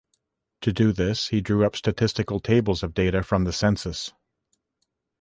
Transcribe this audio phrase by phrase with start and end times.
[0.61, 4.11] To do this, he drew up statistical tables of data from the census.